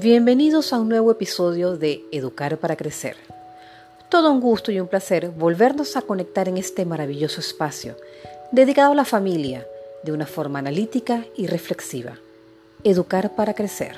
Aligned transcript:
Bienvenidos 0.00 0.72
a 0.72 0.78
un 0.78 0.88
nuevo 0.88 1.10
episodio 1.10 1.76
de 1.76 2.04
Educar 2.12 2.56
para 2.58 2.76
Crecer. 2.76 3.16
Todo 4.08 4.30
un 4.30 4.40
gusto 4.40 4.70
y 4.70 4.78
un 4.78 4.86
placer 4.86 5.30
volvernos 5.30 5.96
a 5.96 6.02
conectar 6.02 6.48
en 6.48 6.56
este 6.56 6.84
maravilloso 6.84 7.40
espacio 7.40 7.96
dedicado 8.52 8.92
a 8.92 8.94
la 8.94 9.04
familia 9.04 9.66
de 10.04 10.12
una 10.12 10.26
forma 10.26 10.60
analítica 10.60 11.24
y 11.36 11.48
reflexiva. 11.48 12.16
Educar 12.84 13.34
para 13.34 13.54
Crecer. 13.54 13.96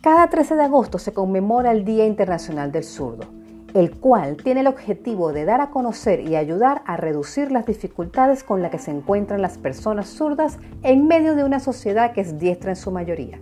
Cada 0.00 0.28
13 0.28 0.56
de 0.56 0.62
agosto 0.62 0.98
se 0.98 1.12
conmemora 1.12 1.70
el 1.70 1.84
Día 1.84 2.04
Internacional 2.04 2.72
del 2.72 2.82
Zurdo 2.82 3.35
el 3.76 3.90
cual 3.90 4.38
tiene 4.38 4.60
el 4.60 4.68
objetivo 4.68 5.34
de 5.34 5.44
dar 5.44 5.60
a 5.60 5.68
conocer 5.68 6.20
y 6.20 6.34
ayudar 6.34 6.80
a 6.86 6.96
reducir 6.96 7.52
las 7.52 7.66
dificultades 7.66 8.42
con 8.42 8.62
las 8.62 8.70
que 8.70 8.78
se 8.78 8.90
encuentran 8.90 9.42
las 9.42 9.58
personas 9.58 10.08
zurdas 10.08 10.56
en 10.82 11.06
medio 11.06 11.36
de 11.36 11.44
una 11.44 11.60
sociedad 11.60 12.12
que 12.12 12.22
es 12.22 12.38
diestra 12.38 12.70
en 12.70 12.76
su 12.76 12.90
mayoría. 12.90 13.38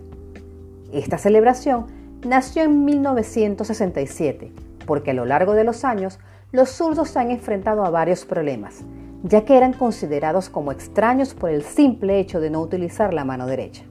Esta 0.91 1.17
celebración 1.17 1.85
nació 2.27 2.63
en 2.63 2.83
1967 2.83 4.51
porque 4.85 5.11
a 5.11 5.13
lo 5.13 5.23
largo 5.23 5.53
de 5.53 5.63
los 5.63 5.85
años 5.85 6.19
los 6.51 6.69
zurdos 6.69 7.11
se 7.11 7.19
han 7.19 7.31
enfrentado 7.31 7.85
a 7.85 7.89
varios 7.89 8.25
problemas, 8.25 8.81
ya 9.23 9.45
que 9.45 9.55
eran 9.55 9.71
considerados 9.71 10.49
como 10.49 10.73
extraños 10.73 11.33
por 11.33 11.49
el 11.49 11.63
simple 11.63 12.19
hecho 12.19 12.41
de 12.41 12.49
no 12.49 12.59
utilizar 12.59 13.13
la 13.13 13.23
mano 13.23 13.47
derecha. 13.47 13.83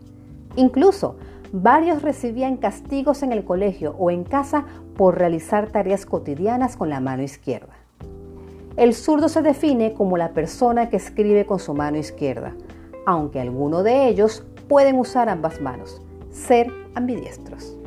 Incluso 0.57 1.17
varios 1.55 2.03
recibían 2.03 2.57
castigos 2.57 3.23
en 3.23 3.31
el 3.31 3.45
colegio 3.45 3.95
o 3.97 4.11
en 4.11 4.25
casa 4.25 4.65
por 4.97 5.17
realizar 5.17 5.71
tareas 5.71 6.05
cotidianas 6.05 6.77
con 6.77 6.91
la 6.91 6.99
mano 6.99 7.23
izquierda. 7.23 7.75
El 8.77 8.93
zurdo 8.93 9.29
se 9.29 9.41
define 9.41 9.93
como 9.93 10.17
la 10.17 10.31
persona 10.31 10.91
que 10.91 10.97
escribe 10.97 11.47
con 11.47 11.61
su 11.61 11.73
mano 11.73 11.97
izquierda, 11.97 12.55
aunque 13.07 13.41
algunos 13.41 13.85
de 13.85 14.09
ellos 14.09 14.45
pueden 14.69 14.99
usar 14.99 15.29
ambas 15.29 15.61
manos, 15.61 16.03
ser 16.33 16.73
ambidiestros. 16.97 17.79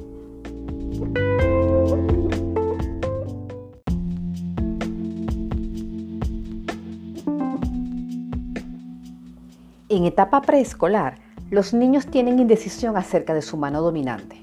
En 9.89 10.05
etapa 10.05 10.41
preescolar, 10.41 11.26
los 11.49 11.73
niños 11.73 12.07
tienen 12.07 12.39
indecisión 12.39 12.97
acerca 12.97 13.33
de 13.33 13.41
su 13.41 13.55
mano 13.55 13.81
dominante. 13.81 14.41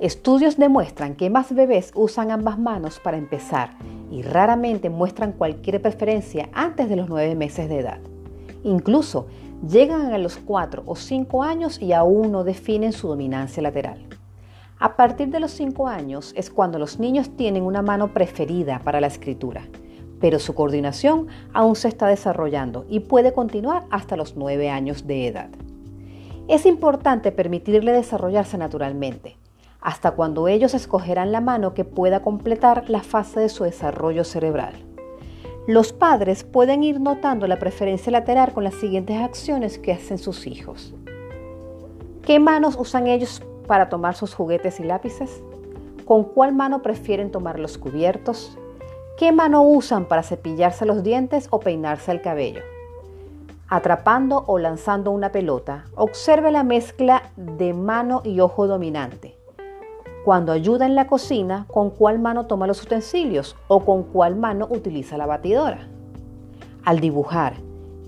Estudios 0.00 0.56
demuestran 0.56 1.14
que 1.14 1.28
más 1.28 1.54
bebés 1.54 1.92
usan 1.94 2.30
ambas 2.30 2.58
manos 2.58 2.98
para 2.98 3.18
empezar 3.18 3.76
y 4.10 4.22
raramente 4.22 4.88
muestran 4.88 5.32
cualquier 5.32 5.82
preferencia 5.82 6.48
antes 6.54 6.88
de 6.88 6.96
los 6.96 7.10
nueve 7.10 7.34
meses 7.34 7.68
de 7.68 7.80
edad. 7.80 7.98
Incluso 8.64 9.26
llegan 9.68 10.14
a 10.14 10.16
los 10.16 10.38
4 10.38 10.84
o 10.86 10.96
5 10.96 11.42
años 11.42 11.78
y 11.78 11.92
aún 11.92 12.32
no 12.32 12.42
definen 12.42 12.94
su 12.94 13.08
dominancia 13.08 13.62
lateral. 13.62 14.06
A 14.78 14.96
partir 14.96 15.28
de 15.28 15.40
los 15.40 15.50
5 15.50 15.88
años 15.88 16.32
es 16.34 16.48
cuando 16.48 16.78
los 16.78 16.98
niños 16.98 17.36
tienen 17.36 17.64
una 17.64 17.82
mano 17.82 18.14
preferida 18.14 18.80
para 18.82 19.02
la 19.02 19.08
escritura, 19.08 19.68
pero 20.20 20.38
su 20.38 20.54
coordinación 20.54 21.26
aún 21.52 21.76
se 21.76 21.88
está 21.88 22.06
desarrollando 22.06 22.86
y 22.88 23.00
puede 23.00 23.34
continuar 23.34 23.84
hasta 23.90 24.16
los 24.16 24.36
9 24.36 24.70
años 24.70 25.06
de 25.06 25.26
edad. 25.26 25.50
Es 26.50 26.66
importante 26.66 27.30
permitirle 27.30 27.92
desarrollarse 27.92 28.58
naturalmente, 28.58 29.36
hasta 29.80 30.10
cuando 30.10 30.48
ellos 30.48 30.74
escogerán 30.74 31.30
la 31.30 31.40
mano 31.40 31.74
que 31.74 31.84
pueda 31.84 32.22
completar 32.22 32.90
la 32.90 33.04
fase 33.04 33.38
de 33.38 33.48
su 33.48 33.62
desarrollo 33.62 34.24
cerebral. 34.24 34.74
Los 35.68 35.92
padres 35.92 36.42
pueden 36.42 36.82
ir 36.82 37.00
notando 37.00 37.46
la 37.46 37.60
preferencia 37.60 38.10
lateral 38.10 38.52
con 38.52 38.64
las 38.64 38.74
siguientes 38.74 39.16
acciones 39.18 39.78
que 39.78 39.92
hacen 39.92 40.18
sus 40.18 40.48
hijos. 40.48 40.92
¿Qué 42.22 42.40
manos 42.40 42.74
usan 42.76 43.06
ellos 43.06 43.44
para 43.68 43.88
tomar 43.88 44.16
sus 44.16 44.34
juguetes 44.34 44.80
y 44.80 44.82
lápices? 44.82 45.44
¿Con 46.04 46.24
cuál 46.24 46.52
mano 46.52 46.82
prefieren 46.82 47.30
tomar 47.30 47.60
los 47.60 47.78
cubiertos? 47.78 48.58
¿Qué 49.16 49.30
mano 49.30 49.62
usan 49.62 50.06
para 50.06 50.24
cepillarse 50.24 50.84
los 50.84 51.04
dientes 51.04 51.46
o 51.50 51.60
peinarse 51.60 52.10
el 52.10 52.20
cabello? 52.20 52.62
Atrapando 53.70 54.42
o 54.48 54.58
lanzando 54.58 55.12
una 55.12 55.30
pelota, 55.30 55.84
observe 55.94 56.50
la 56.50 56.64
mezcla 56.64 57.30
de 57.36 57.72
mano 57.72 58.20
y 58.24 58.40
ojo 58.40 58.66
dominante. 58.66 59.38
Cuando 60.24 60.50
ayuda 60.52 60.86
en 60.86 60.96
la 60.96 61.06
cocina, 61.06 61.66
con 61.68 61.90
cuál 61.90 62.18
mano 62.18 62.46
toma 62.46 62.66
los 62.66 62.82
utensilios 62.82 63.56
o 63.68 63.84
con 63.84 64.02
cuál 64.02 64.34
mano 64.36 64.66
utiliza 64.68 65.16
la 65.16 65.26
batidora. 65.26 65.88
Al 66.84 66.98
dibujar, 66.98 67.54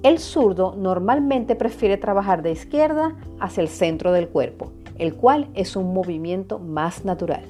el 0.03 0.19
zurdo 0.19 0.75
normalmente 0.77 1.55
prefiere 1.55 1.97
trabajar 1.97 2.43
de 2.43 2.51
izquierda 2.51 3.17
hacia 3.39 3.63
el 3.63 3.69
centro 3.69 4.11
del 4.11 4.29
cuerpo, 4.29 4.73
el 4.99 5.15
cual 5.15 5.49
es 5.55 5.77
un 5.77 5.95
movimiento 5.95 6.59
más 6.59 7.05
natural. 7.05 7.45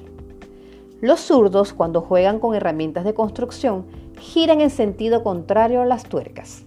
Los 1.01 1.19
zurdos, 1.19 1.73
cuando 1.73 2.01
juegan 2.01 2.39
con 2.39 2.53
herramientas 2.53 3.05
de 3.05 3.15
construcción, 3.15 3.87
giran 4.19 4.61
en 4.61 4.69
sentido 4.69 5.23
contrario 5.23 5.81
a 5.81 5.85
las 5.85 6.03
tuercas. 6.03 6.65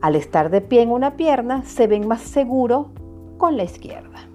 Al 0.00 0.14
estar 0.14 0.50
de 0.50 0.60
pie 0.60 0.82
en 0.82 0.90
una 0.90 1.16
pierna, 1.16 1.64
se 1.64 1.86
ven 1.86 2.06
más 2.06 2.20
seguro 2.20 2.90
con 3.38 3.56
la 3.56 3.64
izquierda. 3.64 4.28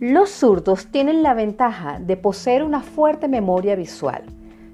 Los 0.00 0.30
zurdos 0.30 0.86
tienen 0.86 1.22
la 1.22 1.32
ventaja 1.32 2.00
de 2.00 2.16
poseer 2.16 2.64
una 2.64 2.80
fuerte 2.80 3.28
memoria 3.28 3.76
visual. 3.76 4.24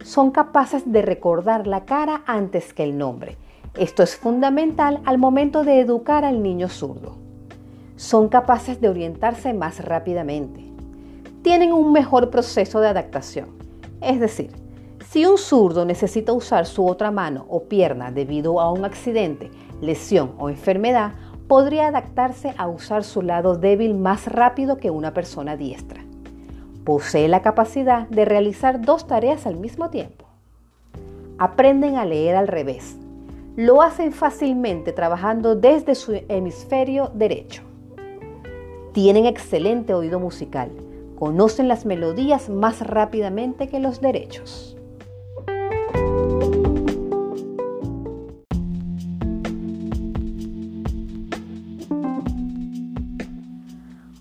Son 0.03 0.31
capaces 0.31 0.91
de 0.91 1.03
recordar 1.03 1.67
la 1.67 1.85
cara 1.85 2.23
antes 2.27 2.73
que 2.73 2.85
el 2.85 2.97
nombre. 2.97 3.37
Esto 3.75 4.03
es 4.03 4.17
fundamental 4.17 5.01
al 5.05 5.19
momento 5.19 5.65
de 5.65 5.81
educar 5.81 6.25
al 6.25 6.43
niño 6.43 6.69
zurdo 6.69 7.28
son 7.99 8.29
capaces 8.29 8.81
de 8.81 8.89
orientarse 8.89 9.53
más 9.53 9.85
rápidamente. 9.85 10.63
Tienen 11.43 11.73
un 11.73 11.91
mejor 11.91 12.31
proceso 12.31 12.79
de 12.79 12.87
adaptación. 12.87 13.49
Es 14.01 14.21
decir, 14.21 14.53
si 15.11 15.27
un 15.27 15.37
zurdo 15.37 15.85
necesita 15.85 16.33
usar 16.33 16.67
su 16.67 16.87
otra 16.87 17.11
mano 17.11 17.45
o 17.49 17.65
pierna 17.65 18.13
debido 18.13 18.61
a 18.61 18.71
un 18.71 18.85
accidente, 18.85 19.51
lesión 19.81 20.35
o 20.39 20.49
enfermedad, 20.49 21.15
podría 21.49 21.89
adaptarse 21.89 22.55
a 22.57 22.69
usar 22.69 23.03
su 23.03 23.21
lado 23.21 23.57
débil 23.57 23.97
más 23.97 24.29
rápido 24.29 24.77
que 24.77 24.91
una 24.91 25.13
persona 25.13 25.57
diestra. 25.57 26.01
Posee 26.85 27.27
la 27.27 27.43
capacidad 27.43 28.07
de 28.07 28.25
realizar 28.25 28.81
dos 28.81 29.09
tareas 29.09 29.45
al 29.45 29.57
mismo 29.57 29.91
tiempo. 29.91 30.25
Aprenden 31.37 31.97
a 31.97 32.05
leer 32.05 32.37
al 32.37 32.47
revés. 32.47 32.97
Lo 33.57 33.83
hacen 33.83 34.13
fácilmente 34.13 34.93
trabajando 34.93 35.57
desde 35.57 35.97
su 35.97 36.13
hemisferio 36.29 37.11
derecho. 37.13 37.68
Tienen 38.93 39.27
excelente 39.27 39.93
oído 39.93 40.19
musical. 40.19 40.71
Conocen 41.19 41.69
las 41.69 41.85
melodías 41.85 42.49
más 42.49 42.81
rápidamente 42.81 43.69
que 43.69 43.81
los 43.81 44.01
derechos. 44.01 44.77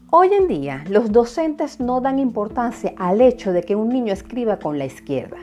Hoy 0.09 0.33
en 0.33 0.47
día, 0.47 0.83
los 0.89 1.11
docentes 1.11 1.79
no 1.79 2.01
dan 2.01 2.19
importancia 2.19 2.93
al 2.97 3.21
hecho 3.21 3.53
de 3.53 3.63
que 3.63 3.75
un 3.75 3.89
niño 3.89 4.11
escriba 4.11 4.57
con 4.57 4.77
la 4.77 4.85
izquierda, 4.85 5.37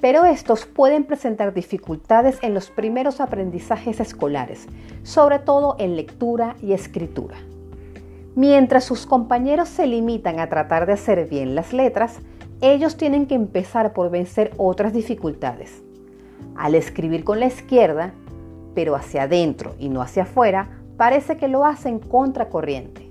pero 0.00 0.24
estos 0.24 0.64
pueden 0.64 1.04
presentar 1.04 1.52
dificultades 1.52 2.38
en 2.42 2.54
los 2.54 2.70
primeros 2.70 3.20
aprendizajes 3.20 4.00
escolares, 4.00 4.68
sobre 5.02 5.38
todo 5.38 5.76
en 5.78 5.96
lectura 5.96 6.56
y 6.62 6.72
escritura. 6.72 7.36
Mientras 8.36 8.82
sus 8.84 9.06
compañeros 9.06 9.68
se 9.68 9.86
limitan 9.86 10.40
a 10.40 10.48
tratar 10.48 10.86
de 10.86 10.94
hacer 10.94 11.28
bien 11.28 11.54
las 11.54 11.72
letras, 11.72 12.18
ellos 12.60 12.96
tienen 12.96 13.26
que 13.26 13.36
empezar 13.36 13.92
por 13.92 14.10
vencer 14.10 14.52
otras 14.56 14.92
dificultades. 14.92 15.84
Al 16.56 16.74
escribir 16.74 17.22
con 17.22 17.38
la 17.38 17.46
izquierda, 17.46 18.12
pero 18.74 18.96
hacia 18.96 19.24
adentro 19.24 19.74
y 19.78 19.88
no 19.88 20.02
hacia 20.02 20.24
afuera, 20.24 20.68
parece 20.96 21.36
que 21.36 21.46
lo 21.46 21.64
hacen 21.64 22.00
contracorriente. 22.00 23.08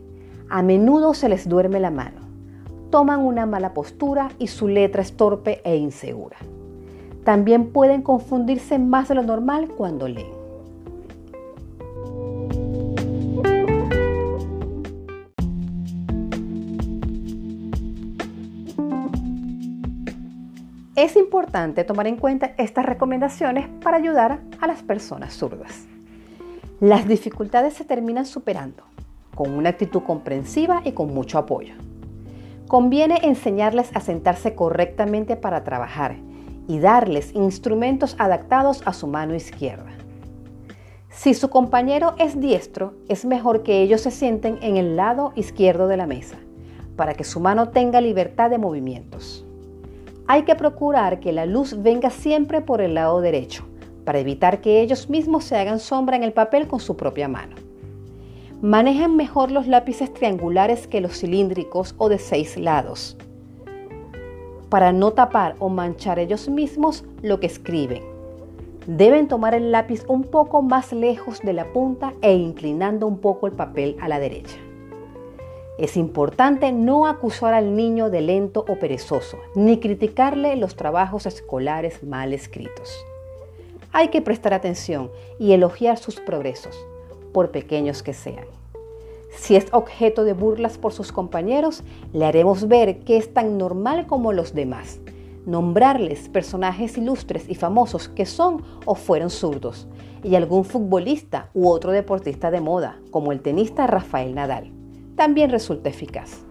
A 0.50 0.62
menudo 0.62 1.14
se 1.14 1.30
les 1.30 1.48
duerme 1.48 1.80
la 1.80 1.90
mano. 1.90 2.22
Toman 2.90 3.22
una 3.22 3.46
mala 3.46 3.74
postura 3.74 4.30
y 4.40 4.48
su 4.48 4.68
letra 4.68 5.02
es 5.02 5.16
torpe 5.16 5.62
e 5.64 5.78
insegura. 5.78 6.38
También 7.24 7.72
pueden 7.72 8.02
confundirse 8.02 8.78
más 8.78 9.08
de 9.08 9.16
lo 9.16 9.24
normal 9.24 9.70
cuando 9.70 10.10
leen. 10.10 10.43
Es 21.04 21.18
importante 21.18 21.84
tomar 21.84 22.08
en 22.08 22.16
cuenta 22.16 22.54
estas 22.58 22.86
recomendaciones 22.86 23.68
para 23.84 23.98
ayudar 23.98 24.40
a 24.62 24.68
las 24.68 24.84
personas 24.84 25.34
zurdas. 25.34 25.86
Las 26.80 27.10
dificultades 27.10 27.74
se 27.74 27.84
terminan 27.84 28.26
superando 28.26 28.84
con 29.36 29.52
una 29.52 29.68
actitud 29.68 30.04
comprensiva 30.04 30.82
y 30.86 30.94
con 30.94 31.14
mucho 31.14 31.38
apoyo. 31.38 31.74
Conviene 32.70 33.20
enseñarles 33.24 33.94
a 33.94 34.00
sentarse 34.00 34.56
correctamente 34.56 35.36
para 35.36 35.66
trabajar 35.66 36.16
y 36.70 36.80
darles 36.80 37.36
instrumentos 37.36 38.16
adaptados 38.18 38.82
a 38.86 38.94
su 38.94 39.08
mano 39.08 39.36
izquierda. 39.36 39.92
Si 41.10 41.34
su 41.34 41.50
compañero 41.50 42.16
es 42.18 42.40
diestro, 42.40 42.94
es 43.10 43.26
mejor 43.26 43.64
que 43.64 43.82
ellos 43.82 44.00
se 44.00 44.12
sienten 44.12 44.58
en 44.62 44.78
el 44.78 44.96
lado 44.96 45.34
izquierdo 45.36 45.90
de 45.90 45.98
la 45.98 46.08
mesa, 46.08 46.38
para 46.96 47.14
que 47.14 47.26
su 47.26 47.42
mano 47.42 47.72
tenga 47.72 48.00
libertad 48.00 48.50
de 48.50 48.58
movimientos. 48.58 49.46
Hay 50.26 50.44
que 50.44 50.56
procurar 50.56 51.20
que 51.20 51.34
la 51.34 51.46
luz 51.46 51.82
venga 51.82 52.10
siempre 52.10 52.62
por 52.62 52.80
el 52.80 52.94
lado 52.94 53.20
derecho, 53.20 53.66
para 54.06 54.20
evitar 54.20 54.62
que 54.62 54.82
ellos 54.82 55.10
mismos 55.10 55.44
se 55.44 55.58
hagan 55.58 55.80
sombra 55.80 56.16
en 56.16 56.24
el 56.24 56.32
papel 56.32 56.68
con 56.68 56.80
su 56.80 56.96
propia 56.96 57.28
mano. 57.28 57.56
Manejan 58.62 59.18
mejor 59.18 59.52
los 59.52 59.68
lápices 59.68 60.14
triangulares 60.14 60.88
que 60.88 61.02
los 61.02 61.20
cilíndricos 61.20 61.94
o 61.98 62.08
de 62.08 62.20
seis 62.20 62.58
lados, 62.58 63.18
para 64.70 64.94
no 64.94 65.12
tapar 65.12 65.56
o 65.60 65.68
manchar 65.68 66.20
ellos 66.20 66.48
mismos 66.48 67.04
lo 67.22 67.42
que 67.42 67.48
escriben. 67.48 68.02
Deben 68.88 69.28
tomar 69.28 69.54
el 69.54 69.72
lápiz 69.72 70.06
un 70.08 70.24
poco 70.24 70.62
más 70.62 70.94
lejos 70.94 71.42
de 71.42 71.54
la 71.54 71.72
punta 71.74 72.14
e 72.22 72.34
inclinando 72.34 73.08
un 73.08 73.20
poco 73.20 73.48
el 73.48 73.54
papel 73.54 73.98
a 74.02 74.08
la 74.08 74.20
derecha. 74.20 74.56
Es 75.80 75.98
importante 75.98 76.72
no 76.72 77.08
acusar 77.08 77.56
al 77.56 77.76
niño 77.76 78.12
de 78.12 78.22
lento 78.22 78.64
o 78.68 78.78
perezoso, 78.78 79.40
ni 79.56 79.80
criticarle 79.80 80.56
los 80.56 80.76
trabajos 80.76 81.26
escolares 81.26 82.04
mal 82.04 82.32
escritos. 82.32 83.04
Hay 83.92 84.10
que 84.10 84.22
prestar 84.22 84.54
atención 84.54 85.10
y 85.40 85.54
elogiar 85.54 85.98
sus 85.98 86.20
progresos, 86.20 86.78
por 87.34 87.50
pequeños 87.50 88.04
que 88.04 88.14
sean. 88.14 88.46
Si 89.36 89.56
es 89.56 89.66
objeto 89.72 90.24
de 90.26 90.34
burlas 90.34 90.78
por 90.78 90.94
sus 90.94 91.12
compañeros, 91.12 91.84
le 92.14 92.26
haremos 92.26 92.68
ver 92.68 93.00
que 93.00 93.18
es 93.18 93.34
tan 93.34 93.58
normal 93.58 94.06
como 94.06 94.32
los 94.32 94.54
demás. 94.54 95.00
Nombrarles 95.48 96.30
personajes 96.30 97.00
ilustres 97.00 97.50
y 97.50 97.56
famosos 97.56 98.10
que 98.10 98.28
son 98.28 98.64
o 98.86 98.94
fueron 98.94 99.32
zurdos, 99.32 99.88
y 100.24 100.36
algún 100.36 100.66
futbolista 100.66 101.50
u 101.56 101.68
otro 101.68 101.92
deportista 101.92 102.52
de 102.52 102.62
moda, 102.62 103.00
como 103.10 103.32
el 103.32 103.42
tenista 103.42 103.88
Rafael 103.88 104.36
Nadal 104.36 104.83
también 105.16 105.50
resulta 105.50 105.90
eficaz. 105.90 106.44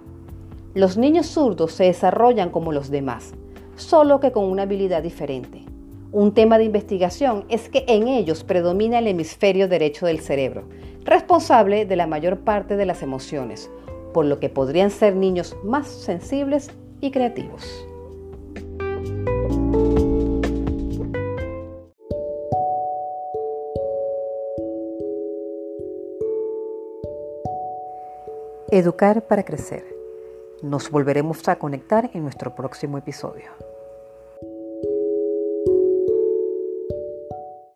Los 0.75 0.97
niños 0.97 1.27
zurdos 1.27 1.73
se 1.73 1.85
desarrollan 1.85 2.51
como 2.51 2.73
los 2.73 2.91
demás, 2.91 3.35
solo 3.77 4.21
que 4.21 4.33
con 4.33 4.45
una 4.45 4.63
habilidad 4.63 5.03
diferente. 5.03 5.65
Un 6.13 6.33
tema 6.35 6.59
de 6.59 6.65
investigación 6.65 7.45
es 7.49 7.69
que 7.69 7.85
en 7.89 8.09
ellos 8.09 8.45
predomina 8.45 8.99
el 8.99 9.07
hemisferio 9.07 9.69
derecho 9.69 10.07
del 10.07 10.21
cerebro, 10.21 10.65
responsable 11.05 11.87
de 11.87 11.97
la 11.97 12.07
mayor 12.07 12.41
parte 12.41 12.77
de 12.77 12.87
las 12.87 13.03
emociones, 13.03 13.71
por 14.13 14.27
lo 14.27 14.39
que 14.39 14.49
podrían 14.49 14.91
ser 14.91 15.17
niños 15.17 15.57
más 15.65 15.89
sensibles 15.89 16.71
y 17.01 17.11
creativos. 17.11 17.87
Educar 28.75 29.27
para 29.27 29.43
crecer. 29.43 29.85
Nos 30.63 30.91
volveremos 30.91 31.47
a 31.47 31.57
conectar 31.57 32.09
en 32.15 32.23
nuestro 32.23 32.55
próximo 32.55 32.97
episodio. 32.97 33.51